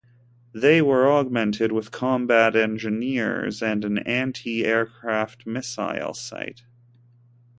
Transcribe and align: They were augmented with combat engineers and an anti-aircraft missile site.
They 0.55 0.81
were 0.81 1.07
augmented 1.07 1.71
with 1.71 1.91
combat 1.91 2.55
engineers 2.55 3.61
and 3.61 3.85
an 3.85 3.99
anti-aircraft 3.99 5.45
missile 5.45 6.15
site. 6.15 6.63